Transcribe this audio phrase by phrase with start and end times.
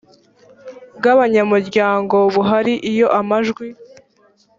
[0.97, 3.67] bw abanyamuryango buhari iyo amajwi